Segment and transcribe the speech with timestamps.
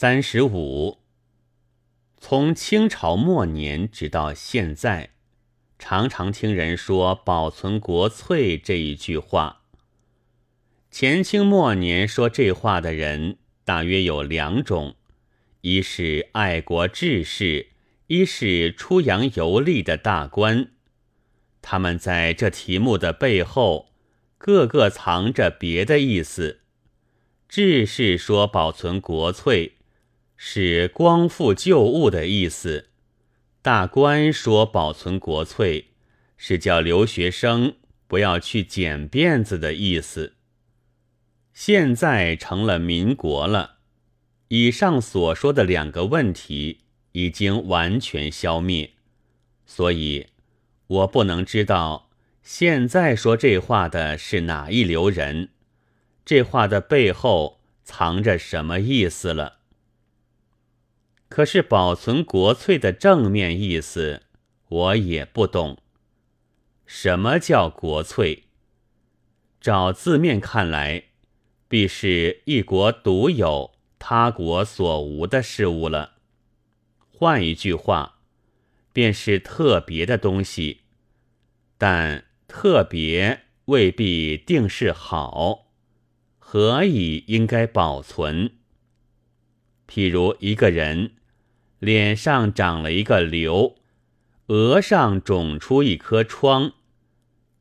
[0.00, 0.98] 三十五，
[2.18, 5.10] 从清朝末年直到现在，
[5.76, 9.62] 常常听人说“保存国粹”这一句话。
[10.88, 14.94] 前清末年说这话的人大约有两种：
[15.62, 17.70] 一是爱国志士，
[18.06, 20.70] 一是出洋游历的大官。
[21.60, 23.88] 他们在这题目的背后，
[24.38, 26.60] 个个藏着别的意思。
[27.48, 29.72] 志士说保存国粹。
[30.40, 32.90] 是光复旧物的意思。
[33.60, 35.88] 大官说保存国粹，
[36.36, 37.74] 是叫留学生
[38.06, 40.34] 不要去剪辫子的意思。
[41.52, 43.78] 现在成了民国了，
[44.46, 46.82] 以上所说的两个问题
[47.12, 48.92] 已经完全消灭，
[49.66, 50.28] 所以
[50.86, 52.10] 我不能知道
[52.44, 55.48] 现在说这话的是哪一流人，
[56.24, 59.57] 这话的背后藏着什么意思了。
[61.28, 64.22] 可是保存国粹的正面意思，
[64.68, 65.78] 我也不懂。
[66.86, 68.44] 什么叫国粹？
[69.60, 71.04] 照字面看来，
[71.68, 76.14] 必是一国独有、他国所无的事物了。
[77.10, 78.20] 换一句话，
[78.92, 80.82] 便是特别的东西。
[81.76, 85.66] 但特别未必定是好，
[86.38, 88.52] 何以应该保存？
[89.88, 91.12] 譬如一个人。
[91.80, 93.76] 脸上长了一个瘤，
[94.48, 96.72] 额上肿出一颗疮，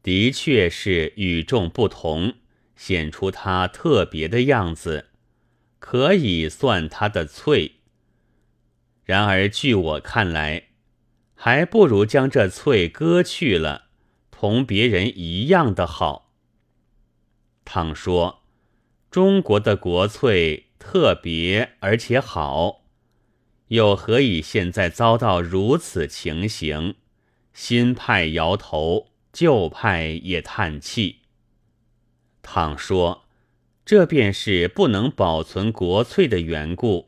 [0.01, 2.33] 的确是与众不同，
[2.75, 5.09] 显出他特别的样子，
[5.77, 7.73] 可以算他的翠。
[9.05, 10.69] 然而据我看来，
[11.35, 13.89] 还不如将这翠割去了，
[14.31, 16.33] 同别人一样的好。
[17.63, 18.41] 倘说
[19.11, 22.83] 中国的国粹特别而且好。
[23.67, 26.95] 又何以现在遭到如此情形？
[27.53, 31.23] 新派摇头，旧派也叹气。
[32.41, 33.25] 倘说
[33.83, 37.07] 这便是不能保存国粹的缘故，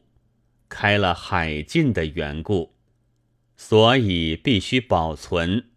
[0.67, 2.73] 开了海禁的缘故，
[3.55, 5.69] 所以必须保存。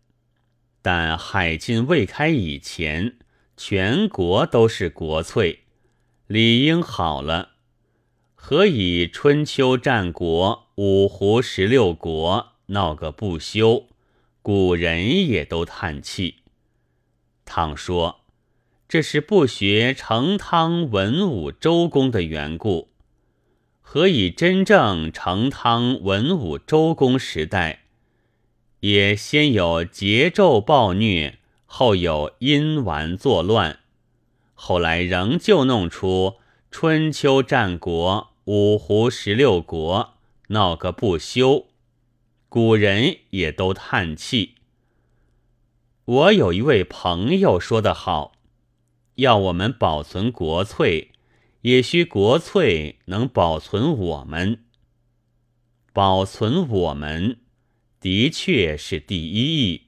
[0.81, 3.19] 但海禁未开以前，
[3.57, 5.61] 全国都是国粹，
[6.27, 7.52] 理应好了。
[8.45, 10.67] 何以春秋战国？
[10.75, 13.87] 五胡十六国闹个不休，
[14.43, 16.39] 古人也都叹气。
[17.45, 18.23] 倘说
[18.89, 22.89] 这是不学成汤文武周公的缘故，
[23.81, 27.85] 何以真正成汤文武周公时代，
[28.81, 33.79] 也先有桀纣暴虐，后有阴顽作乱，
[34.53, 36.39] 后来仍旧弄出
[36.73, 40.15] 春秋战国、五胡十六国。
[40.49, 41.69] 闹个不休，
[42.49, 44.57] 古人也都叹气。
[46.05, 48.33] 我有一位朋友说得好：
[49.15, 51.13] 要我们保存国粹，
[51.63, 54.65] 也需国粹能保存我们。
[55.95, 57.39] 保存我们，
[57.99, 59.83] 的确是第一义。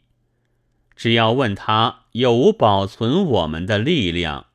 [0.96, 4.46] 只要问他有无保存我们的力量，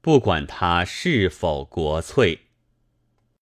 [0.00, 2.47] 不管他是否国粹。